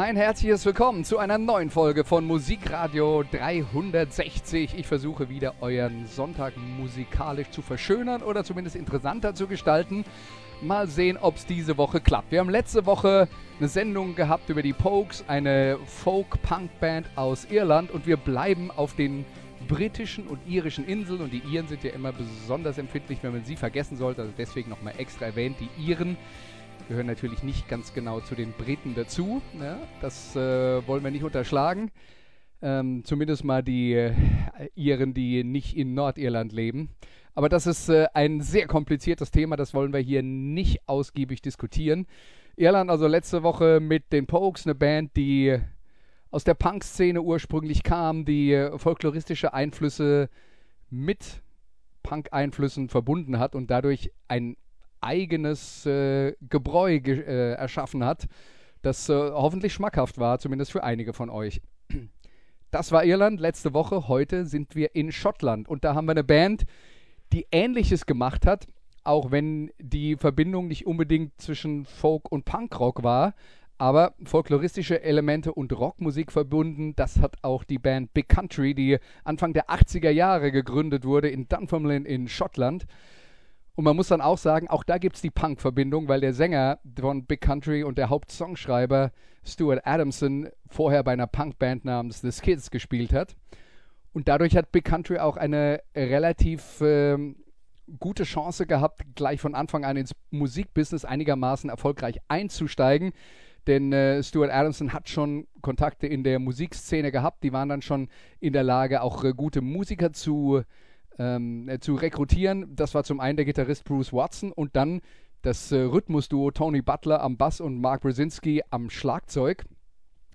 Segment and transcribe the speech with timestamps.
[0.00, 4.78] Ein herzliches Willkommen zu einer neuen Folge von Musikradio 360.
[4.78, 10.04] Ich versuche wieder euren Sonntag musikalisch zu verschönern oder zumindest interessanter zu gestalten.
[10.62, 12.30] Mal sehen, ob es diese Woche klappt.
[12.30, 13.26] Wir haben letzte Woche
[13.58, 19.24] eine Sendung gehabt über die Pokes, eine Folk-Punk-Band aus Irland und wir bleiben auf den
[19.66, 23.56] britischen und irischen Inseln und die Iren sind ja immer besonders empfindlich, wenn man sie
[23.56, 24.20] vergessen sollte.
[24.20, 26.16] Also deswegen nochmal extra erwähnt, die Iren
[26.88, 29.42] gehören natürlich nicht ganz genau zu den Briten dazu.
[29.52, 29.78] Ne?
[30.00, 31.90] das äh, wollen wir nicht unterschlagen.
[32.60, 34.14] Ähm, zumindest mal die äh,
[34.74, 36.88] Iren, die nicht in Nordirland leben.
[37.34, 42.06] Aber das ist äh, ein sehr kompliziertes Thema, das wollen wir hier nicht ausgiebig diskutieren.
[42.56, 45.56] Irland also letzte Woche mit den Pokes, eine Band, die
[46.30, 50.30] aus der Punk-Szene ursprünglich kam, die äh, folkloristische Einflüsse
[50.90, 51.42] mit
[52.02, 54.56] Punk-Einflüssen verbunden hat und dadurch ein
[55.00, 58.26] eigenes äh, Gebräu ge äh, erschaffen hat,
[58.82, 61.60] das äh, hoffentlich schmackhaft war, zumindest für einige von euch.
[62.70, 64.08] Das war Irland letzte Woche.
[64.08, 66.66] Heute sind wir in Schottland und da haben wir eine Band,
[67.32, 68.66] die Ähnliches gemacht hat,
[69.04, 73.34] auch wenn die Verbindung nicht unbedingt zwischen Folk und Punkrock war,
[73.78, 76.94] aber folkloristische Elemente und Rockmusik verbunden.
[76.94, 81.48] Das hat auch die Band Big Country, die Anfang der 80er Jahre gegründet wurde in
[81.48, 82.86] Dunfermline in Schottland.
[83.78, 86.80] Und man muss dann auch sagen, auch da gibt es die Punk-Verbindung, weil der Sänger
[86.98, 89.12] von Big Country und der Hauptsongschreiber
[89.44, 93.36] Stuart Adamson vorher bei einer Punkband namens The Skids gespielt hat.
[94.12, 97.18] Und dadurch hat Big Country auch eine relativ äh,
[98.00, 103.12] gute Chance gehabt, gleich von Anfang an ins Musikbusiness einigermaßen erfolgreich einzusteigen.
[103.68, 107.44] Denn äh, Stuart Adamson hat schon Kontakte in der Musikszene gehabt.
[107.44, 108.08] Die waren dann schon
[108.40, 110.64] in der Lage, auch äh, gute Musiker zu äh,
[111.18, 112.74] ähm, äh, zu rekrutieren.
[112.74, 115.00] Das war zum einen der Gitarrist Bruce Watson und dann
[115.42, 119.64] das äh, Rhythmusduo Tony Butler am Bass und Mark Brzezinski am Schlagzeug.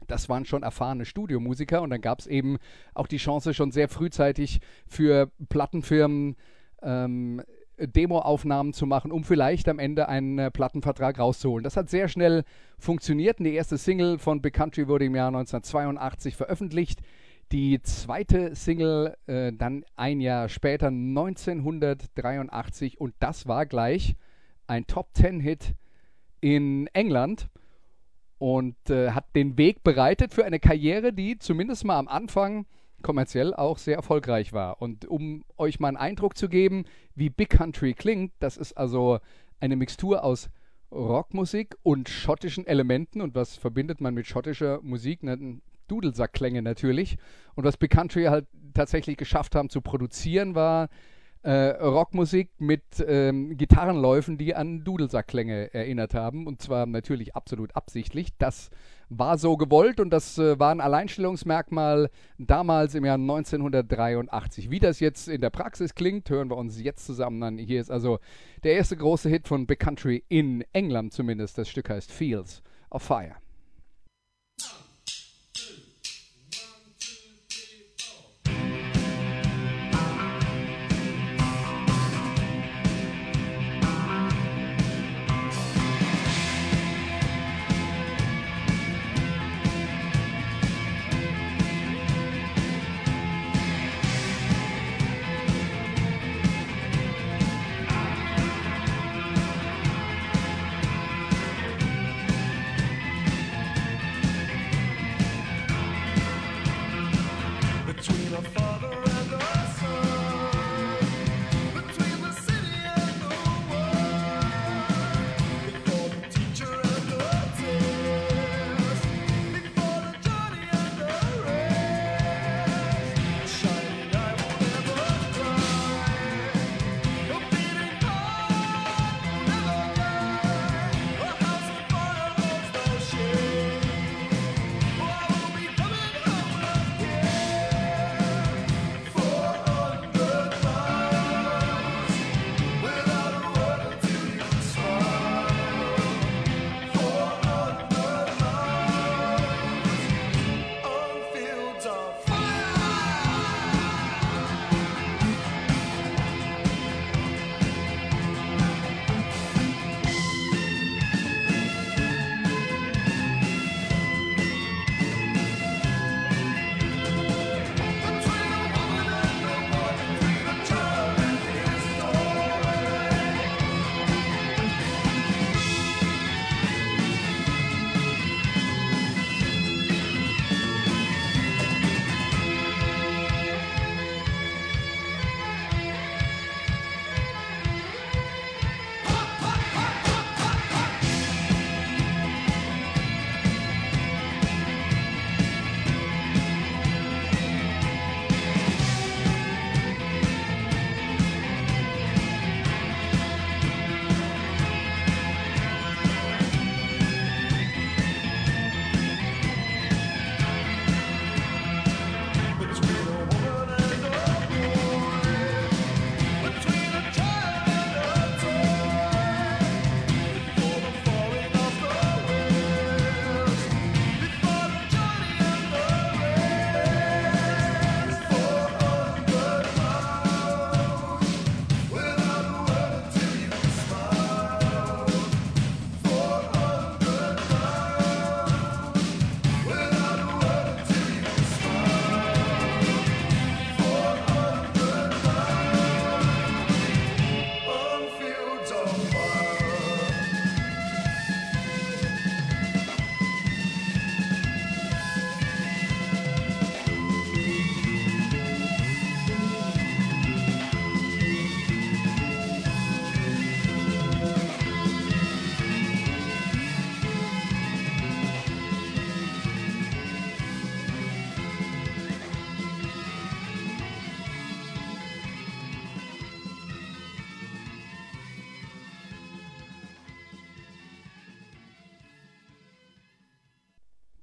[0.08, 2.58] Das waren schon erfahrene Studiomusiker und dann gab es eben
[2.94, 6.36] auch die Chance, schon sehr frühzeitig für Plattenfirmen
[6.82, 7.42] ähm,
[7.80, 11.64] Demoaufnahmen zu machen, um vielleicht am Ende einen äh, Plattenvertrag rauszuholen.
[11.64, 12.44] Das hat sehr schnell
[12.78, 17.02] funktioniert und die erste Single von Big Country wurde im Jahr 1982 veröffentlicht.
[17.54, 24.16] Die zweite Single äh, dann ein Jahr später, 1983, und das war gleich
[24.66, 25.76] ein Top Ten Hit
[26.42, 27.50] in England
[28.40, 32.66] und äh, hat den Weg bereitet für eine Karriere, die zumindest mal am Anfang
[33.04, 34.82] kommerziell auch sehr erfolgreich war.
[34.82, 39.20] Und um euch mal einen Eindruck zu geben, wie Big Country klingt, das ist also
[39.60, 40.50] eine Mixtur aus
[40.92, 43.22] Rockmusik und schottischen Elementen.
[43.22, 45.22] Und was verbindet man mit schottischer Musik?
[45.88, 47.18] Dudelsackklänge natürlich.
[47.56, 50.90] Und was Big Country halt tatsächlich geschafft haben zu produzieren, war
[51.44, 56.48] äh, Rockmusik mit ähm, Gitarrenläufen, die an Dudelsackklänge erinnert haben.
[56.48, 58.30] Und zwar natürlich absolut absichtlich.
[58.38, 58.70] Das
[59.10, 64.72] war so gewollt und das äh, war ein Alleinstellungsmerkmal damals im Jahr 1983.
[64.72, 67.58] Wie das jetzt in der Praxis klingt, hören wir uns jetzt zusammen an.
[67.58, 68.20] Hier ist also
[68.64, 71.58] der erste große Hit von Big Country in England zumindest.
[71.58, 73.36] Das Stück heißt Fields of Fire.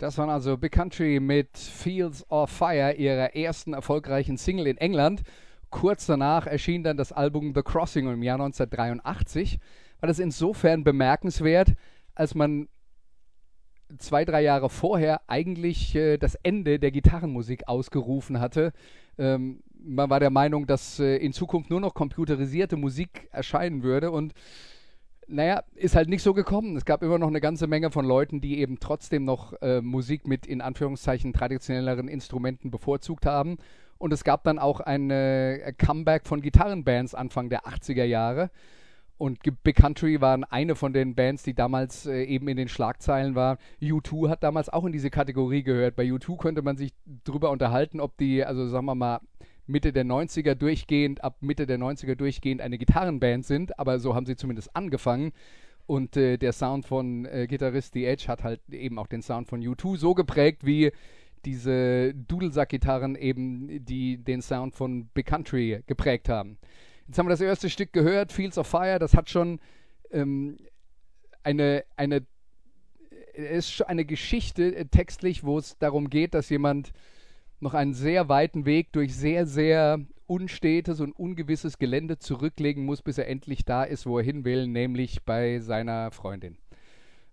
[0.01, 5.21] Das waren also Big Country mit Fields of Fire, ihrer ersten erfolgreichen Single in England.
[5.69, 9.59] Kurz danach erschien dann das Album The Crossing im Jahr 1983.
[10.01, 11.75] War das insofern bemerkenswert,
[12.15, 12.69] als man
[13.99, 18.73] zwei, drei Jahre vorher eigentlich äh, das Ende der Gitarrenmusik ausgerufen hatte.
[19.19, 24.11] Ähm, man war der Meinung, dass äh, in Zukunft nur noch computerisierte Musik erscheinen würde
[24.11, 24.33] und
[25.31, 26.77] naja, ist halt nicht so gekommen.
[26.77, 30.27] Es gab immer noch eine ganze Menge von Leuten, die eben trotzdem noch äh, Musik
[30.27, 33.59] mit in Anführungszeichen traditionelleren Instrumenten bevorzugt haben.
[33.99, 38.51] Und es gab dann auch ein äh, Comeback von Gitarrenbands Anfang der 80er Jahre.
[39.19, 43.35] Und Big Country waren eine von den Bands, die damals äh, eben in den Schlagzeilen
[43.35, 43.59] war.
[43.83, 45.95] U2 hat damals auch in diese Kategorie gehört.
[45.95, 46.95] Bei U2 könnte man sich
[47.25, 49.21] drüber unterhalten, ob die, also sagen wir mal,
[49.71, 54.27] Mitte der 90er durchgehend, ab Mitte der 90er durchgehend eine Gitarrenband sind, aber so haben
[54.27, 55.33] sie zumindest angefangen.
[55.87, 59.49] Und äh, der Sound von äh, Gitarrist The Edge hat halt eben auch den Sound
[59.49, 60.93] von U2 so geprägt, wie
[61.45, 66.59] diese Dudelsack-Gitarren eben die den Sound von Big Country geprägt haben.
[67.07, 69.59] Jetzt haben wir das erste Stück gehört, Fields of Fire, das hat schon
[70.13, 70.59] ähm,
[71.43, 72.25] eine, eine,
[73.35, 76.93] ist schon eine Geschichte äh, textlich, wo es darum geht, dass jemand
[77.61, 83.19] noch einen sehr weiten Weg durch sehr, sehr unstetes und ungewisses Gelände zurücklegen muss, bis
[83.19, 86.57] er endlich da ist, wo er hin will, nämlich bei seiner Freundin.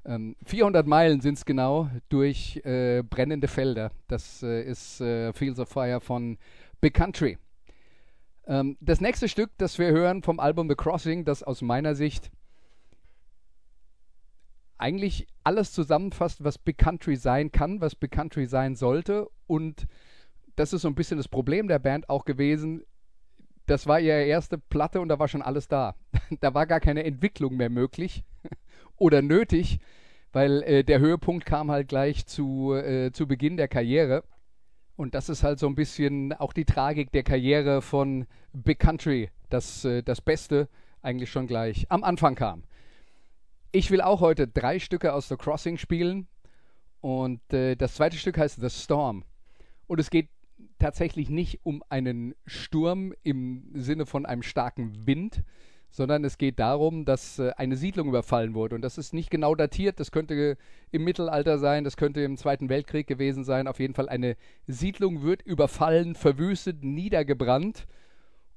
[0.03, 3.91] Ähm, 400 Meilen sind es genau durch äh, brennende Felder.
[4.07, 6.38] Das äh, ist äh, Fields of Fire von
[6.81, 7.38] Big Country.
[8.48, 12.31] Ähm, das nächste Stück, das wir hören vom Album The Crossing, das aus meiner Sicht
[14.77, 19.88] eigentlich alles zusammenfasst, was Big Country sein kann, was Big Country sein sollte und
[20.57, 22.83] das ist so ein bisschen das Problem der Band auch gewesen.
[23.67, 25.95] Das war ihre erste Platte und da war schon alles da.
[26.41, 28.23] da war gar keine Entwicklung mehr möglich
[28.97, 29.79] oder nötig,
[30.33, 34.23] weil äh, der Höhepunkt kam halt gleich zu, äh, zu Beginn der Karriere.
[34.95, 39.29] Und das ist halt so ein bisschen auch die Tragik der Karriere von Big Country,
[39.49, 40.69] dass äh, das Beste
[41.03, 42.63] eigentlich schon gleich am Anfang kam.
[43.71, 46.27] Ich will auch heute drei Stücke aus The Crossing spielen.
[46.99, 49.23] Und äh, das zweite Stück heißt The Storm.
[49.85, 50.29] Und es geht
[50.79, 55.43] tatsächlich nicht um einen Sturm im Sinne von einem starken Wind,
[55.89, 58.75] sondern es geht darum, dass äh, eine Siedlung überfallen wurde.
[58.75, 60.57] Und das ist nicht genau datiert, das könnte
[60.91, 63.67] im Mittelalter sein, das könnte im Zweiten Weltkrieg gewesen sein.
[63.67, 67.88] Auf jeden Fall eine Siedlung wird überfallen, verwüstet, niedergebrannt.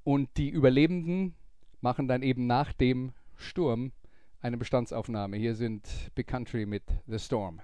[0.03, 1.35] Und die Überlebenden
[1.81, 3.93] machen dann eben nach dem Sturm
[4.41, 5.37] eine Bestandsaufnahme.
[5.37, 7.61] Hier sind Big Country mit The Storm.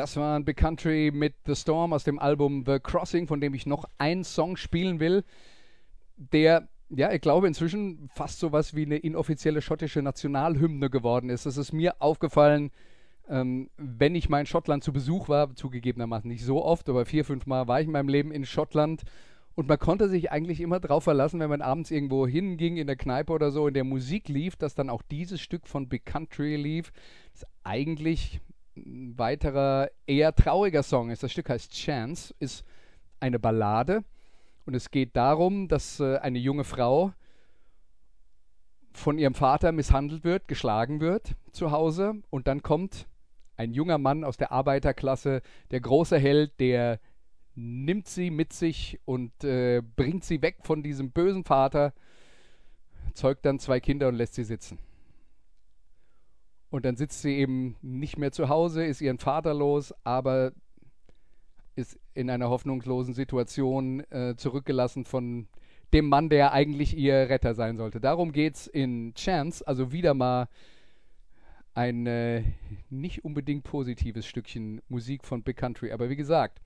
[0.00, 3.52] Das war ein Big Country mit The Storm aus dem Album The Crossing, von dem
[3.52, 5.24] ich noch einen Song spielen will,
[6.16, 11.44] der, ja, ich glaube, inzwischen fast so was wie eine inoffizielle schottische Nationalhymne geworden ist.
[11.44, 12.70] Es ist mir aufgefallen,
[13.28, 17.26] ähm, wenn ich mal in Schottland zu Besuch war, zugegebenermaßen nicht so oft, aber vier,
[17.26, 19.02] fünf Mal war ich in meinem Leben in Schottland.
[19.54, 22.96] Und man konnte sich eigentlich immer darauf verlassen, wenn man abends irgendwo hinging in der
[22.96, 26.56] Kneipe oder so, in der Musik lief, dass dann auch dieses Stück von Big Country
[26.56, 26.90] lief.
[27.34, 28.40] Das eigentlich
[28.90, 31.22] ein weiterer eher trauriger Song ist.
[31.22, 32.64] Das Stück heißt Chance, ist
[33.20, 34.04] eine Ballade
[34.66, 37.12] und es geht darum, dass äh, eine junge Frau
[38.92, 43.06] von ihrem Vater misshandelt wird, geschlagen wird zu Hause und dann kommt
[43.56, 46.98] ein junger Mann aus der Arbeiterklasse, der große Held, der
[47.54, 51.92] nimmt sie mit sich und äh, bringt sie weg von diesem bösen Vater,
[53.14, 54.78] zeugt dann zwei Kinder und lässt sie sitzen.
[56.70, 60.52] Und dann sitzt sie eben nicht mehr zu Hause, ist ihren Vater los, aber
[61.74, 65.48] ist in einer hoffnungslosen Situation äh, zurückgelassen von
[65.92, 68.00] dem Mann, der eigentlich ihr Retter sein sollte.
[68.00, 70.48] Darum geht es in Chance, also wieder mal
[71.74, 72.44] ein äh,
[72.88, 75.92] nicht unbedingt positives Stückchen Musik von Big Country.
[75.92, 76.60] Aber wie gesagt,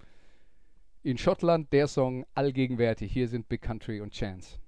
[1.03, 3.13] in Schottland der Song allgegenwärtig.
[3.13, 4.59] Hier sind Big Country und Chance.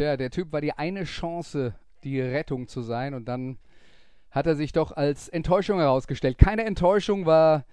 [0.00, 3.58] Tja, der Typ war die eine Chance, die Rettung zu sein und dann
[4.30, 6.38] hat er sich doch als Enttäuschung herausgestellt.
[6.38, 7.66] Keine Enttäuschung war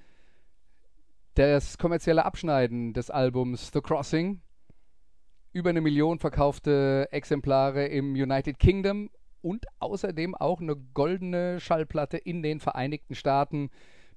[1.36, 4.42] das kommerzielle Abschneiden des Albums The Crossing.
[5.54, 9.10] Über eine Million verkaufte Exemplare im United Kingdom
[9.42, 13.70] und außerdem auch eine goldene Schallplatte in den Vereinigten Staaten.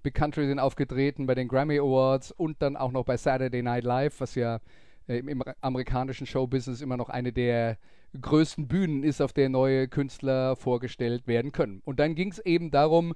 [0.03, 3.85] Big Country sind aufgetreten bei den Grammy Awards und dann auch noch bei Saturday Night
[3.85, 4.59] Live, was ja
[5.07, 7.79] äh, im amerikanischen Showbusiness immer noch eine der
[8.19, 11.81] größten Bühnen ist, auf der neue Künstler vorgestellt werden können.
[11.85, 13.15] Und dann ging es eben darum,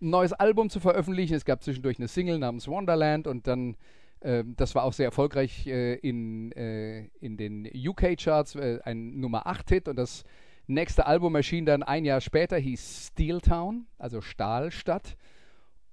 [0.00, 1.34] ein neues Album zu veröffentlichen.
[1.34, 3.76] Es gab zwischendurch eine Single namens Wonderland und dann,
[4.20, 9.46] äh, das war auch sehr erfolgreich äh, in, äh, in den UK-Charts, äh, ein Nummer
[9.46, 10.24] 8-Hit und das
[10.66, 15.16] nächste Album erschien dann ein Jahr später, hieß Steel Town, also Stahlstadt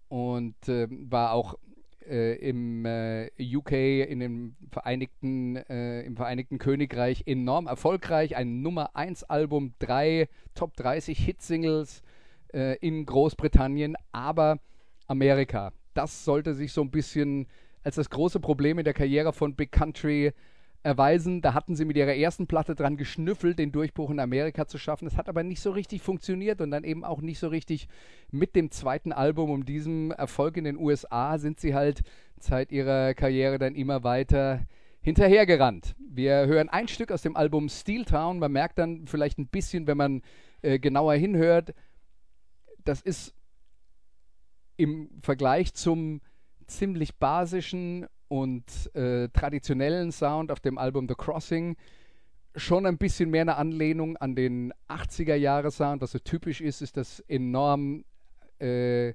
[0.10, 1.56] und ähm, war auch
[2.08, 8.36] äh, im äh, UK, in dem Vereinigten, äh, im Vereinigten Königreich enorm erfolgreich.
[8.36, 12.02] Ein Nummer 1 Album, drei Top 30 Hitsingles
[12.54, 14.60] äh, in Großbritannien, aber
[15.08, 15.74] Amerika.
[15.94, 17.48] Das sollte sich so ein bisschen
[17.84, 20.34] als das große Problem in der Karriere von Big Country
[20.84, 21.42] erweisen.
[21.42, 25.06] Da hatten sie mit ihrer ersten Platte dran geschnüffelt, den Durchbruch in Amerika zu schaffen.
[25.06, 27.88] Das hat aber nicht so richtig funktioniert und dann eben auch nicht so richtig
[28.32, 32.04] mit dem zweiten Album und diesem Erfolg in den USA sind sie halt
[32.40, 34.68] seit ihrer Karriere dann immer weiter
[35.02, 35.96] hinterhergerannt.
[36.00, 38.40] Wir hören ein Stück aus dem Album Steel Town.
[38.40, 40.22] Man merkt dann vielleicht ein bisschen, wenn man
[40.62, 41.74] äh, genauer hinhört,
[42.86, 43.34] das ist
[44.78, 46.22] im Vergleich zum
[46.68, 51.76] ziemlich basischen und äh, traditionellen Sound auf dem Album The Crossing
[52.56, 56.02] schon ein bisschen mehr eine Anlehnung an den 80er-Jahre-Sound.
[56.02, 58.06] Was so typisch ist, ist das enorm,
[58.58, 59.14] äh,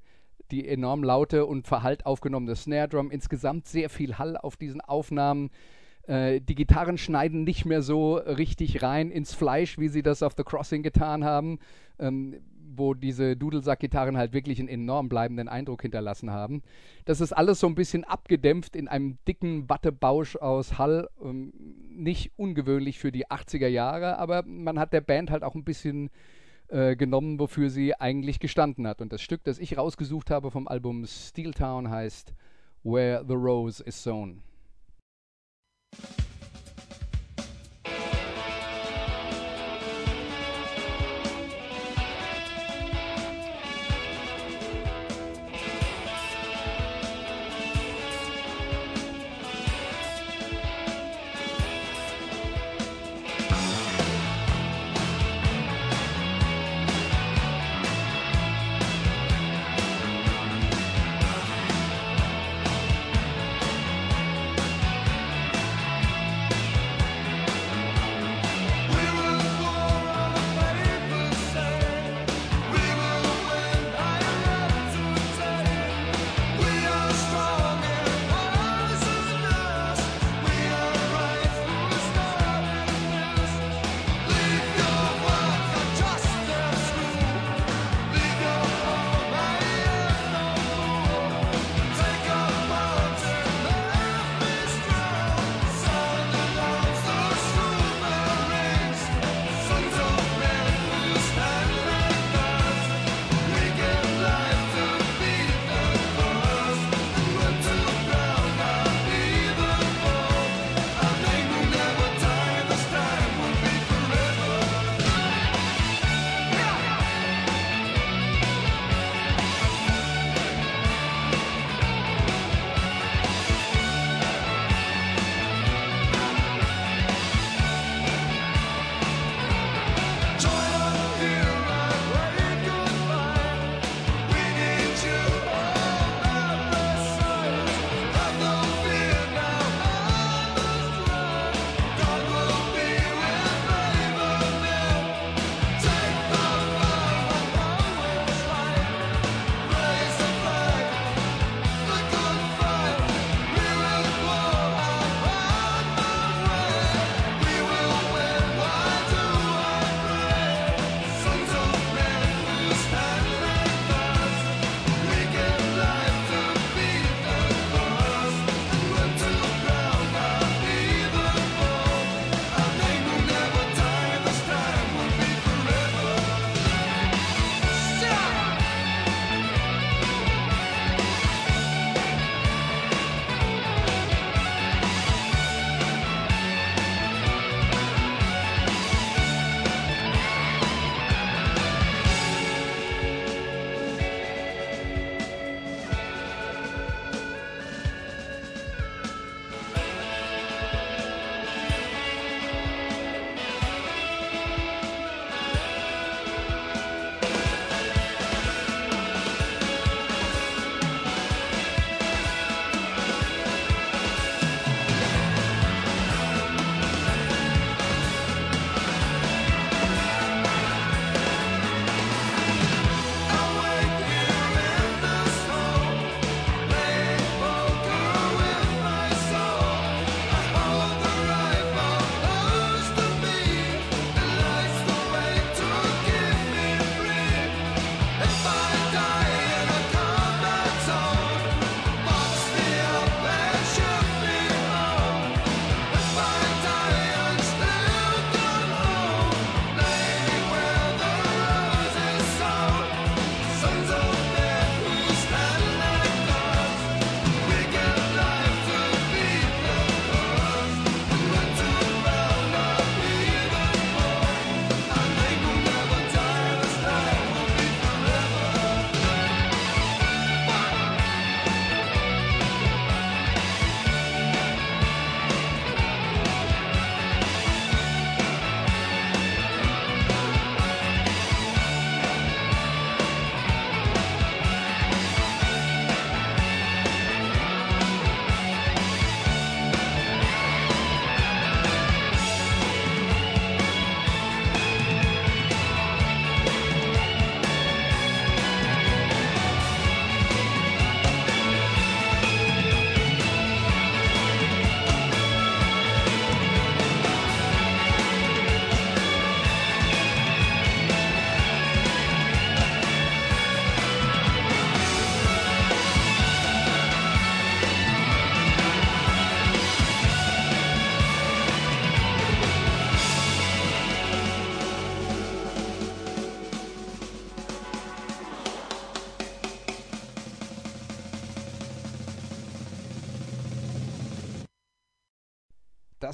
[0.52, 3.10] die enorm laute und verhallt aufgenommene Snare Drum.
[3.10, 5.50] Insgesamt sehr viel Hall auf diesen Aufnahmen.
[6.06, 10.34] Äh, die Gitarren schneiden nicht mehr so richtig rein ins Fleisch, wie sie das auf
[10.36, 11.58] The Crossing getan haben.
[11.98, 12.36] Ähm,
[12.76, 16.62] wo diese Dudelsack-Gitarren halt wirklich einen enorm bleibenden Eindruck hinterlassen haben.
[17.04, 21.08] Das ist alles so ein bisschen abgedämpft in einem dicken Wattebausch aus Hall.
[21.22, 21.52] Ähm,
[21.90, 26.10] nicht ungewöhnlich für die 80er Jahre, aber man hat der Band halt auch ein bisschen
[26.68, 29.00] äh, genommen, wofür sie eigentlich gestanden hat.
[29.00, 32.34] Und das Stück, das ich rausgesucht habe vom Album Steel Town heißt
[32.84, 34.42] Where the Rose is Sown.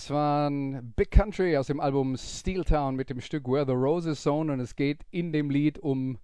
[0.05, 4.23] Das waren Big Country aus dem Album Steel Town mit dem Stück Where the Roses
[4.23, 6.19] Zone und es geht in dem Lied um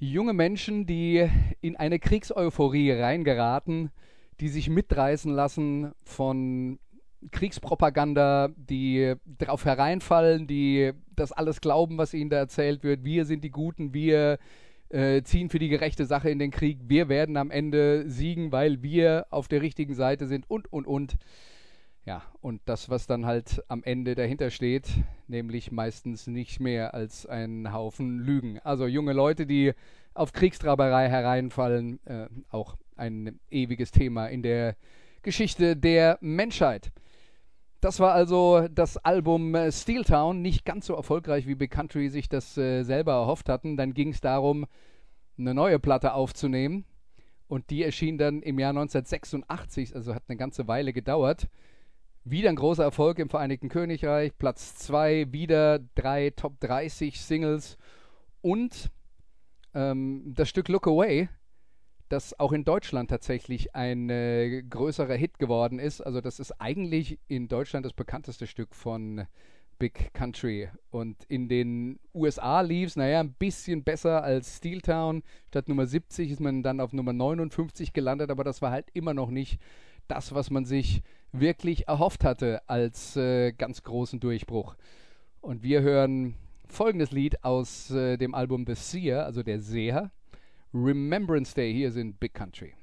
[0.00, 3.92] junge Menschen, die in eine Kriegseuphorie reingeraten,
[4.40, 6.80] die sich mitreißen lassen von
[7.30, 13.04] Kriegspropaganda, die darauf hereinfallen, die das alles glauben, was ihnen da erzählt wird.
[13.04, 14.40] Wir sind die Guten, wir
[14.88, 18.82] äh, ziehen für die gerechte Sache in den Krieg, wir werden am Ende siegen, weil
[18.82, 21.16] wir auf der richtigen Seite sind und, und, und.
[22.06, 24.88] Ja, und das, was dann halt am Ende dahinter steht,
[25.26, 28.60] nämlich meistens nicht mehr als ein Haufen Lügen.
[28.60, 29.72] Also junge Leute, die
[30.14, 34.76] auf Kriegstraberei hereinfallen, äh, auch ein ewiges Thema in der
[35.22, 36.92] Geschichte der Menschheit.
[37.80, 42.08] Das war also das Album äh, Steel Town, nicht ganz so erfolgreich wie Big Country
[42.08, 43.76] sich das äh, selber erhofft hatten.
[43.76, 44.66] Dann ging es darum,
[45.36, 46.84] eine neue Platte aufzunehmen.
[47.48, 51.48] Und die erschien dann im Jahr 1986, also hat eine ganze Weile gedauert.
[52.28, 57.78] Wieder ein großer Erfolg im Vereinigten Königreich, Platz 2, wieder drei Top 30 Singles
[58.40, 58.90] und
[59.74, 61.28] ähm, das Stück Look Away,
[62.08, 66.00] das auch in Deutschland tatsächlich ein äh, größerer Hit geworden ist.
[66.00, 69.28] Also das ist eigentlich in Deutschland das bekannteste Stück von
[69.78, 70.68] Big Country.
[70.90, 75.22] Und in den USA lief es, naja, ein bisschen besser als Steel Town.
[75.46, 79.14] Statt Nummer 70 ist man dann auf Nummer 59 gelandet, aber das war halt immer
[79.14, 79.60] noch nicht
[80.08, 81.04] das, was man sich
[81.40, 84.76] wirklich erhofft hatte als äh, ganz großen Durchbruch.
[85.40, 86.34] Und wir hören
[86.68, 90.10] folgendes Lied aus äh, dem Album The Seer, also der Seher.
[90.74, 92.74] Remembrance Day, hier sind Big Country.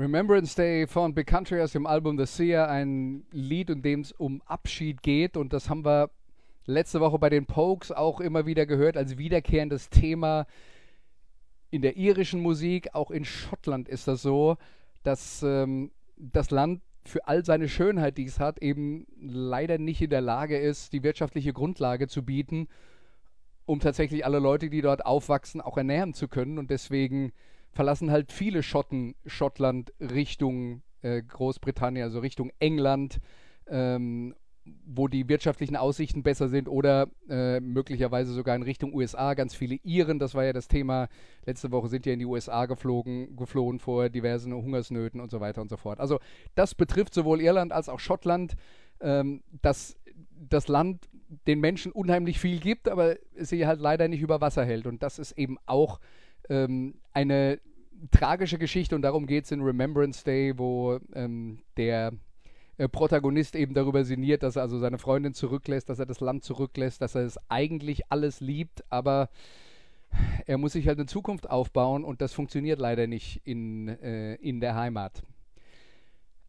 [0.00, 4.12] Remembrance Day von Big Country aus dem Album The Seer, ein Lied, in dem es
[4.12, 5.36] um Abschied geht.
[5.36, 6.08] Und das haben wir
[6.64, 10.46] letzte Woche bei den Pokes auch immer wieder gehört als wiederkehrendes Thema
[11.70, 12.94] in der irischen Musik.
[12.94, 14.56] Auch in Schottland ist das so,
[15.02, 20.08] dass ähm, das Land für all seine Schönheit, die es hat, eben leider nicht in
[20.08, 22.68] der Lage ist, die wirtschaftliche Grundlage zu bieten,
[23.66, 26.56] um tatsächlich alle Leute, die dort aufwachsen, auch ernähren zu können.
[26.56, 27.32] Und deswegen
[27.72, 33.20] verlassen halt viele Schotten Schottland Richtung äh, Großbritannien, also Richtung England,
[33.68, 34.34] ähm,
[34.84, 39.34] wo die wirtschaftlichen Aussichten besser sind oder äh, möglicherweise sogar in Richtung USA.
[39.34, 41.08] Ganz viele Iren, das war ja das Thema.
[41.46, 45.62] Letzte Woche sind ja in die USA geflogen, geflohen vor diversen Hungersnöten und so weiter
[45.62, 45.98] und so fort.
[45.98, 46.18] Also
[46.54, 48.54] das betrifft sowohl Irland als auch Schottland,
[49.00, 49.96] ähm, dass
[50.48, 51.08] das Land
[51.46, 54.86] den Menschen unheimlich viel gibt, aber sie halt leider nicht über Wasser hält.
[54.86, 56.00] Und das ist eben auch
[56.50, 57.60] ähm, eine
[58.10, 62.12] tragische Geschichte und darum geht es in Remembrance Day, wo ähm, der
[62.76, 66.44] äh, Protagonist eben darüber sinniert, dass er also seine Freundin zurücklässt, dass er das Land
[66.44, 69.28] zurücklässt, dass er es eigentlich alles liebt, aber
[70.46, 74.60] er muss sich halt eine Zukunft aufbauen und das funktioniert leider nicht in, äh, in
[74.60, 75.22] der Heimat.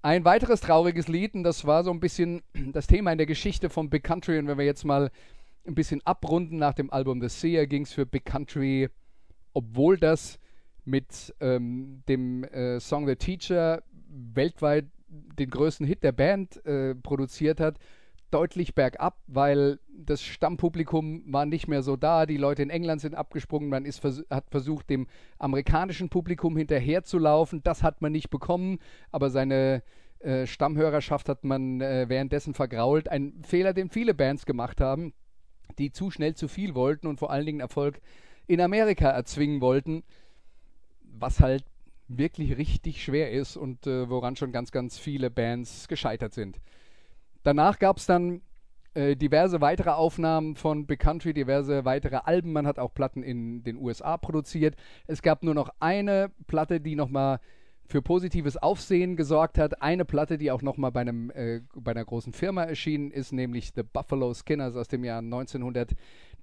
[0.02, 2.42] Ein weiteres trauriges Lied, und das war so ein bisschen
[2.72, 5.12] das Thema in der Geschichte von Big Country, und wenn wir jetzt mal
[5.68, 8.90] ein bisschen abrunden nach dem Album The Seer, ging es für Big Country
[9.54, 10.40] obwohl das
[10.86, 17.60] mit ähm, dem äh, Song The Teacher weltweit den größten Hit der Band äh, produziert
[17.60, 17.78] hat,
[18.32, 22.26] deutlich bergab, weil das Stammpublikum war nicht mehr so da.
[22.26, 23.70] Die Leute in England sind abgesprungen.
[23.70, 27.62] Man ist vers hat versucht, dem amerikanischen Publikum hinterherzulaufen.
[27.64, 28.80] Das hat man nicht bekommen,
[29.12, 29.84] aber seine
[30.20, 33.10] äh, Stammhörerschaft hat man äh, währenddessen vergrault.
[33.10, 35.14] Ein Fehler, den viele Bands gemacht haben,
[35.78, 38.00] die zu schnell zu viel wollten und vor allen Dingen Erfolg
[38.48, 40.04] in Amerika erzwingen wollten,
[41.04, 41.64] was halt
[42.08, 46.60] wirklich richtig schwer ist und äh, woran schon ganz, ganz viele Bands gescheitert sind.
[47.44, 48.42] Danach gab es dann
[48.94, 52.52] äh, diverse weitere Aufnahmen von Big Country, diverse weitere Alben.
[52.52, 54.76] Man hat auch Platten in den USA produziert.
[55.08, 57.40] Es gab nur noch eine Platte, die nochmal
[57.86, 59.82] für positives Aufsehen gesorgt hat.
[59.82, 63.84] Eine Platte, die auch nochmal bei, äh, bei einer großen Firma erschienen ist, nämlich The
[63.84, 65.94] Buffalo Skinners aus dem Jahr 1900.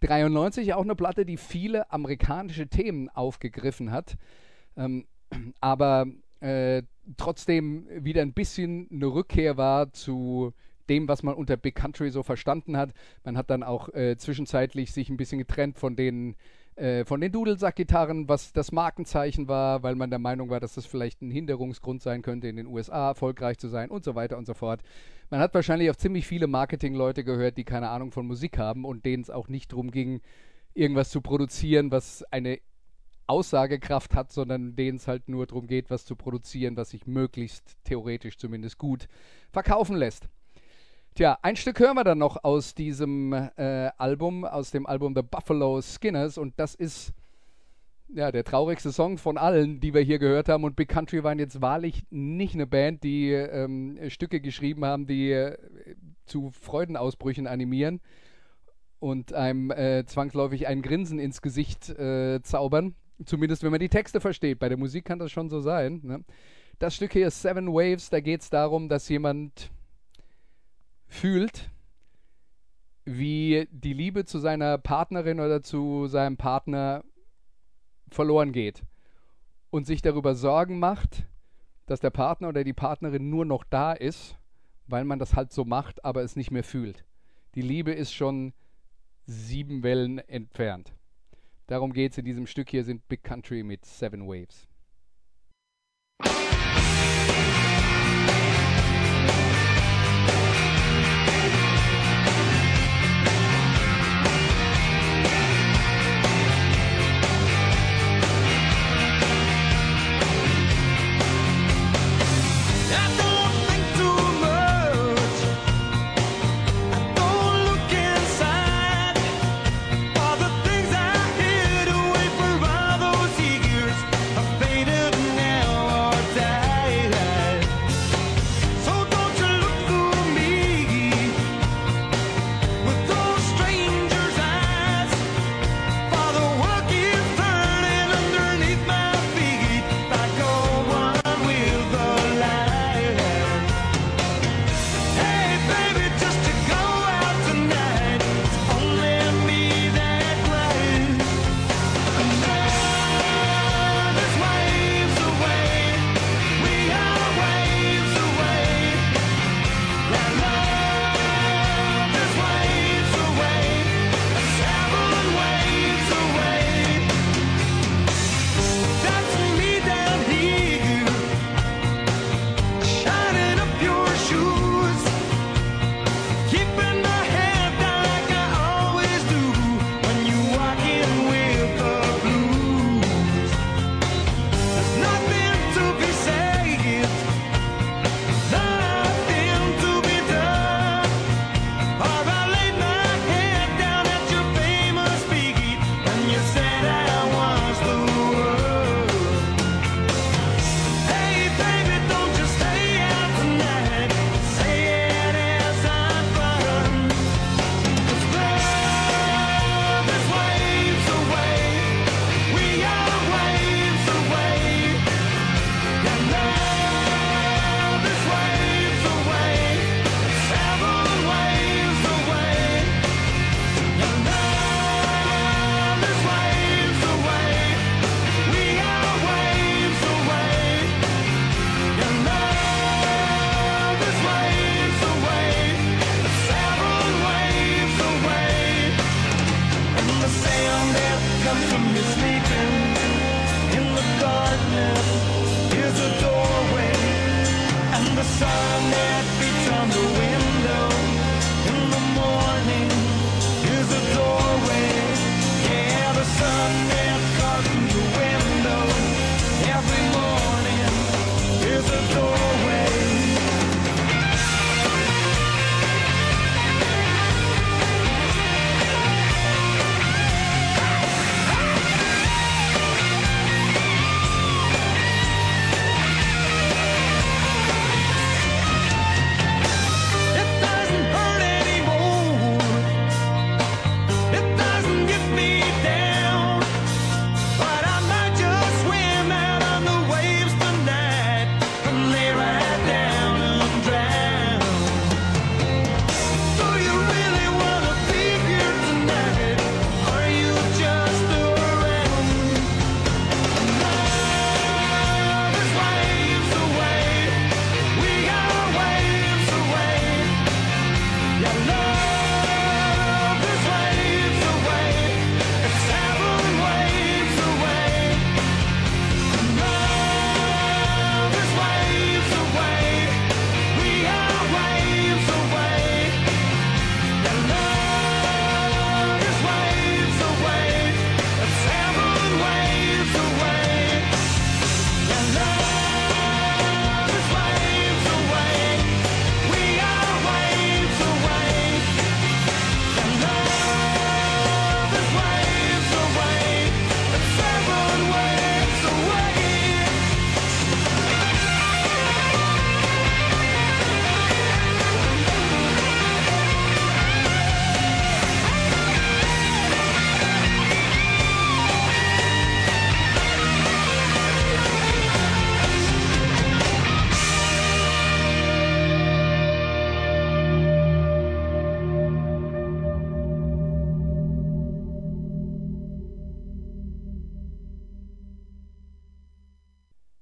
[0.00, 4.16] 93 auch eine Platte, die viele amerikanische Themen aufgegriffen hat,
[4.76, 5.06] ähm,
[5.60, 6.06] aber
[6.40, 6.82] äh,
[7.16, 10.52] trotzdem wieder ein bisschen eine Rückkehr war zu
[10.88, 12.92] dem, was man unter Big Country so verstanden hat.
[13.24, 16.36] Man hat dann auch äh, zwischenzeitlich sich ein bisschen getrennt von den
[16.78, 20.86] äh, von den Dudelsackgitarren, was das Markenzeichen war, weil man der Meinung war, dass das
[20.86, 24.46] vielleicht ein Hinderungsgrund sein könnte, in den USA erfolgreich zu sein und so weiter und
[24.46, 24.80] so fort.
[25.30, 29.04] Man hat wahrscheinlich auf ziemlich viele Marketingleute gehört, die keine Ahnung von Musik haben und
[29.04, 30.20] denen es auch nicht darum ging,
[30.72, 32.60] irgendwas zu produzieren, was eine
[33.26, 37.76] Aussagekraft hat, sondern denen es halt nur darum geht, was zu produzieren, was sich möglichst
[37.84, 39.08] theoretisch zumindest gut
[39.50, 40.28] verkaufen lässt.
[41.18, 45.22] Tja, ein Stück hören wir dann noch aus diesem äh, Album, aus dem Album The
[45.22, 47.12] Buffalo Skinners und das ist
[48.14, 51.40] ja der traurigste Song von allen, die wir hier gehört haben und Big Country waren
[51.40, 55.56] jetzt wahrlich nicht eine Band, die ähm, Stücke geschrieben haben, die äh,
[56.24, 58.00] zu Freudenausbrüchen animieren
[59.00, 62.94] und einem äh, zwangsläufig ein Grinsen ins Gesicht äh, zaubern.
[63.24, 64.60] Zumindest wenn man die Texte versteht.
[64.60, 66.00] Bei der Musik kann das schon so sein.
[66.04, 66.24] Ne?
[66.78, 69.72] Das Stück hier ist Seven Waves, da geht es darum, dass jemand
[71.08, 71.70] fühlt,
[73.04, 77.02] wie die Liebe zu seiner Partnerin oder zu seinem Partner
[78.10, 78.82] verloren geht
[79.70, 81.26] und sich darüber Sorgen macht,
[81.86, 84.38] dass der Partner oder die Partnerin nur noch da ist,
[84.86, 87.04] weil man das halt so macht, aber es nicht mehr fühlt.
[87.54, 88.52] Die Liebe ist schon
[89.26, 90.94] sieben Wellen entfernt.
[91.66, 94.68] Darum geht es in diesem Stück hier, sind Big Country mit Seven Waves.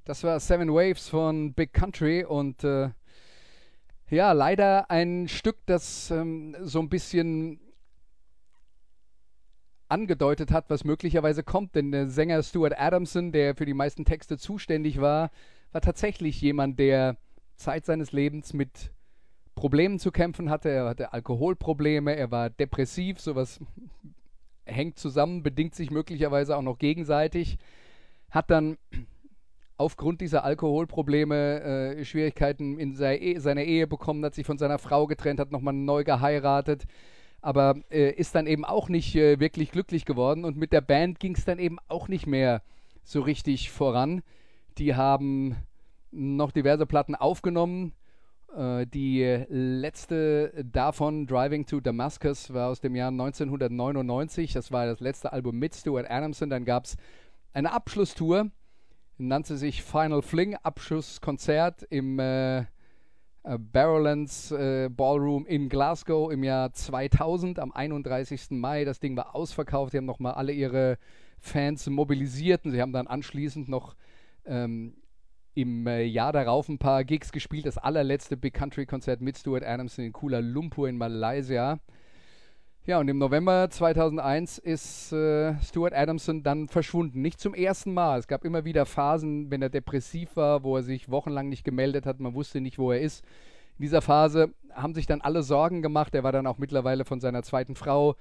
[0.07, 2.90] Das war Seven Waves von Big Country und äh,
[4.09, 7.59] ja, leider ein Stück, das ähm, so ein bisschen
[9.88, 11.74] angedeutet hat, was möglicherweise kommt.
[11.74, 15.32] Denn der Sänger Stuart Adamson, der für die meisten Texte zuständig war,
[15.72, 17.16] war tatsächlich jemand, der
[17.57, 18.92] Zeit seines Lebens mit
[19.57, 20.68] Problemen zu kämpfen hatte.
[20.68, 23.59] Er hatte Alkoholprobleme, er war depressiv, sowas
[24.66, 27.59] hängt zusammen, bedingt sich möglicherweise auch noch gegenseitig.
[28.30, 28.78] Hat dann
[29.79, 34.79] aufgrund dieser Alkoholprobleme äh, Schwierigkeiten in seiner Ehe, seiner Ehe bekommen, hat sich von seiner
[34.79, 36.85] Frau getrennt, hat nochmal neu geheiratet,
[37.43, 41.20] aber äh, ist dann eben auch nicht äh, wirklich glücklich geworden und mit der Band
[41.20, 42.62] ging es dann eben auch nicht mehr
[43.05, 44.22] so richtig voran.
[44.79, 45.57] Die haben
[46.11, 47.93] noch diverse Platten aufgenommen.
[48.57, 54.55] Äh, die letzte davon, Driving to Damascus, war aus dem Jahr 1999.
[54.55, 56.51] Das war das letzte Album mit Stuart Adamson.
[56.51, 56.97] Dann gab es
[57.53, 58.51] eine Abschlusstour
[59.19, 62.64] nannte sich Final Fling, Abschlusskonzert im äh,
[63.47, 68.51] äh, Barrowlands äh, Ballroom in Glasgow im Jahr 2000 am 31.
[68.51, 68.85] Mai.
[68.85, 69.93] Das Ding war ausverkauft.
[69.93, 70.99] Sie haben nochmal alle ihre
[71.39, 73.95] Fans mobilisiert und sie haben dann anschließend noch
[74.47, 74.97] ähm,
[75.55, 77.67] im äh, Jahr darauf ein paar Gigs gespielt.
[77.67, 81.79] Das allerletzte Big Country Konzert mit Stuart Adamson in Kuala Lumpur in Malaysia.
[82.87, 87.20] Ja, und im November 2001 ist äh, Stuart Adamson dann verschwunden.
[87.20, 88.20] Nicht zum ersten Mal.
[88.20, 92.07] Es gab immer wieder Phasen, wenn er depressiv war, wo er sich wochenlang nicht gemeldet
[92.07, 92.20] hat.
[92.20, 93.24] Man wusste nicht, wo er ist.
[93.76, 96.14] In dieser Phase haben sich dann alle Sorgen gemacht.
[96.14, 98.14] Er war dann auch mittlerweile von seiner zweiten Frau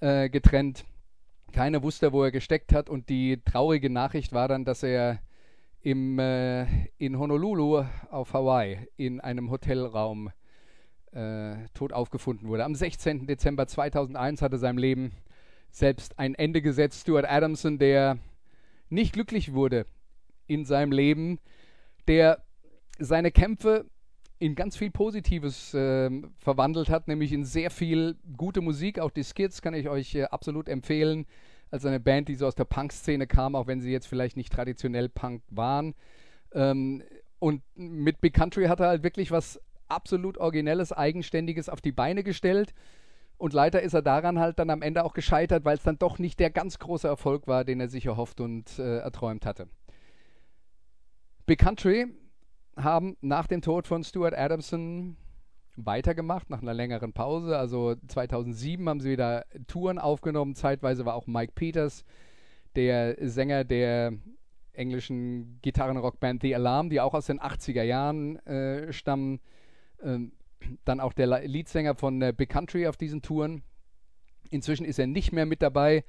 [0.00, 0.84] äh, getrennt.
[1.52, 2.90] Keiner wusste, wo er gesteckt hat.
[2.90, 5.20] Und die traurige Nachricht war dann, dass er
[5.80, 6.66] im, äh,
[6.98, 10.47] in Honolulu auf Hawaii in einem Hotelraum äh,
[11.74, 12.64] tot aufgefunden wurde.
[12.64, 13.26] Am 16.
[13.26, 15.12] Dezember 2001 hatte seinem Leben
[15.70, 17.02] selbst ein Ende gesetzt.
[17.02, 18.18] Stuart Adamson, der
[18.88, 19.86] nicht glücklich wurde
[20.46, 21.38] in seinem Leben,
[22.06, 22.42] der
[22.98, 23.86] seine Kämpfe
[24.38, 28.98] in ganz viel Positives äh, verwandelt hat, nämlich in sehr viel gute Musik.
[28.98, 31.26] Auch die Skits kann ich euch äh, absolut empfehlen,
[31.70, 34.52] als eine Band, die so aus der Punk-Szene kam, auch wenn sie jetzt vielleicht nicht
[34.52, 35.94] traditionell Punk waren.
[36.52, 37.02] Ähm,
[37.40, 42.22] und mit Big Country hat er halt wirklich was absolut originelles, eigenständiges auf die Beine
[42.22, 42.74] gestellt.
[43.36, 46.18] Und leider ist er daran halt dann am Ende auch gescheitert, weil es dann doch
[46.18, 49.68] nicht der ganz große Erfolg war, den er sich erhofft und äh, erträumt hatte.
[51.46, 52.06] Big Country
[52.76, 55.16] haben nach dem Tod von Stuart Adamson
[55.76, 57.56] weitergemacht, nach einer längeren Pause.
[57.56, 60.54] Also 2007 haben sie wieder Touren aufgenommen.
[60.54, 62.04] Zeitweise war auch Mike Peters,
[62.74, 64.12] der Sänger der
[64.72, 69.40] englischen Gitarrenrockband The Alarm, die auch aus den 80er Jahren äh, stammen,
[70.02, 70.32] ähm,
[70.84, 73.62] dann auch der Leadsänger von äh, Big Country auf diesen Touren.
[74.50, 76.04] Inzwischen ist er nicht mehr mit dabei.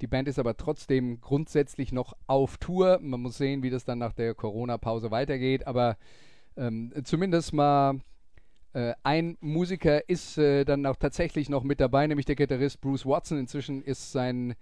[0.00, 2.98] Die Band ist aber trotzdem grundsätzlich noch auf Tour.
[3.02, 5.66] Man muss sehen, wie das dann nach der Corona-Pause weitergeht.
[5.66, 5.98] Aber
[6.56, 8.00] ähm, zumindest mal
[8.72, 13.04] äh, ein Musiker ist äh, dann auch tatsächlich noch mit dabei, nämlich der Gitarrist Bruce
[13.04, 13.38] Watson.
[13.38, 14.54] Inzwischen ist sein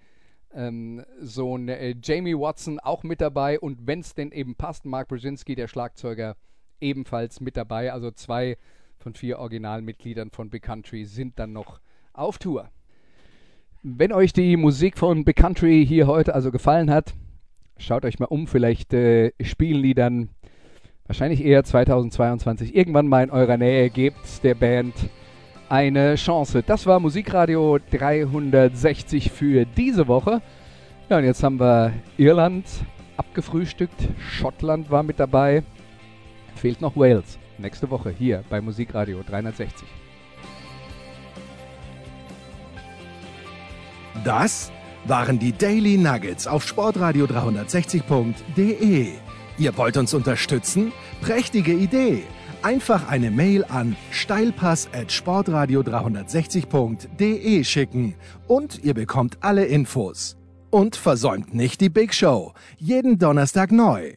[0.52, 3.60] ähm, Sohn äh, Jamie Watson auch mit dabei.
[3.60, 6.36] Und wenn es denn eben passt, Mark Brzezinski, der Schlagzeuger,
[6.80, 7.92] ebenfalls mit dabei.
[7.92, 8.56] Also zwei
[8.98, 11.80] von vier Originalmitgliedern von Big Country sind dann noch
[12.12, 12.68] auf Tour.
[13.82, 17.14] Wenn euch die Musik von Big Country hier heute also gefallen hat,
[17.78, 18.46] schaut euch mal um.
[18.46, 20.30] Vielleicht äh, spielen die dann
[21.06, 23.88] wahrscheinlich eher 2022 irgendwann mal in eurer Nähe.
[23.90, 24.94] Gebt der Band
[25.68, 26.62] eine Chance.
[26.62, 30.42] Das war Musikradio 360 für diese Woche.
[31.08, 32.66] Ja, und jetzt haben wir Irland
[33.16, 34.08] abgefrühstückt.
[34.18, 35.62] Schottland war mit dabei.
[36.58, 37.38] Fehlt noch Wales.
[37.56, 39.86] Nächste Woche hier bei Musikradio 360.
[44.24, 44.72] Das
[45.04, 49.12] waren die Daily Nuggets auf Sportradio 360.de.
[49.56, 50.92] Ihr wollt uns unterstützen?
[51.20, 52.24] Prächtige Idee!
[52.62, 58.16] Einfach eine Mail an steilpass at sportradio 360.de schicken
[58.48, 60.36] und ihr bekommt alle Infos.
[60.70, 62.52] Und versäumt nicht die Big Show.
[62.78, 64.14] Jeden Donnerstag neu.